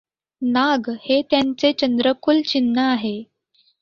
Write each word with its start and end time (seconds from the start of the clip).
नाग 0.41 0.89
हे 1.01 1.21
त्यांचे 1.21 1.71
चंद्रकुल 1.73 2.41
चिन्ह 2.41 2.81
आहे. 2.83 3.15